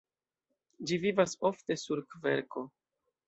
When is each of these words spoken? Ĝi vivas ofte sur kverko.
Ĝi 0.91 0.97
vivas 1.03 1.37
ofte 1.51 1.77
sur 1.81 2.03
kverko. 2.15 2.65